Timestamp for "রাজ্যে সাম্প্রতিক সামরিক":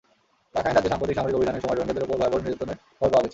0.75-1.37